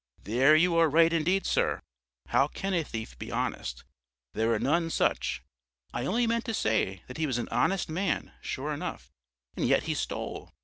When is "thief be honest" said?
2.83-3.83